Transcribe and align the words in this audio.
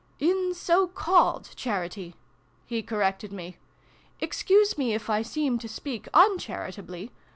"In 0.17 0.55
so 0.55 0.87
called 0.87 1.51
'charity,'" 1.55 2.15
he 2.65 2.81
corrected 2.81 3.31
me." 3.31 3.57
Excuse 4.19 4.75
me 4.75 4.95
if 4.95 5.11
I 5.11 5.21
seem 5.21 5.59
to 5.59 5.67
speak 5.69 6.07
uncharitably. 6.11 7.11